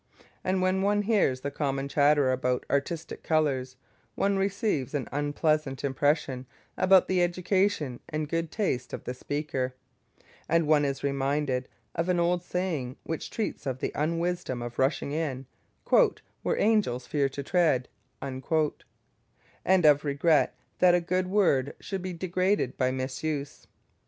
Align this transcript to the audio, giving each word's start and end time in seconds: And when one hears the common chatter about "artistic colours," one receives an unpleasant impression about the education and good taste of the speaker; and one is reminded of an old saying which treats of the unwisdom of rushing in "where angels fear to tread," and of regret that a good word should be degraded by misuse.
And 0.43 0.63
when 0.63 0.81
one 0.81 1.03
hears 1.03 1.41
the 1.41 1.51
common 1.51 1.87
chatter 1.87 2.31
about 2.31 2.65
"artistic 2.71 3.21
colours," 3.21 3.75
one 4.15 4.35
receives 4.35 4.95
an 4.95 5.07
unpleasant 5.11 5.83
impression 5.83 6.47
about 6.75 7.07
the 7.07 7.21
education 7.21 7.99
and 8.09 8.27
good 8.27 8.49
taste 8.49 8.93
of 8.93 9.03
the 9.03 9.13
speaker; 9.13 9.75
and 10.49 10.65
one 10.67 10.85
is 10.85 11.03
reminded 11.03 11.69
of 11.93 12.09
an 12.09 12.19
old 12.19 12.41
saying 12.41 12.95
which 13.03 13.29
treats 13.29 13.67
of 13.67 13.77
the 13.77 13.91
unwisdom 13.93 14.63
of 14.63 14.79
rushing 14.79 15.11
in 15.11 15.45
"where 16.41 16.57
angels 16.57 17.05
fear 17.05 17.29
to 17.29 17.43
tread," 17.43 17.87
and 18.23 18.43
of 19.85 20.03
regret 20.03 20.55
that 20.79 20.95
a 20.95 20.99
good 20.99 21.27
word 21.27 21.75
should 21.79 22.01
be 22.01 22.11
degraded 22.11 22.75
by 22.75 22.89
misuse. 22.89 23.67